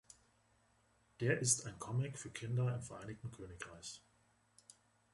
Der 1.19 1.37
ist 1.41 1.67
ein 1.67 1.77
Comic 1.77 2.17
für 2.17 2.31
Kinder 2.31 2.73
im 2.73 2.81
Vereinigten 2.81 3.29
Königreich. 3.31 4.01